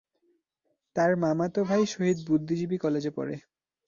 [0.95, 3.35] তার মামাতো ভাই শহীদ বুদ্ধিজীবী কলেজে পড়ে।